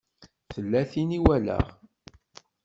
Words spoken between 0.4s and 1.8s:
Tella tin i walaɣ.